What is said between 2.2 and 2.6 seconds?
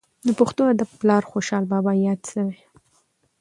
سوى.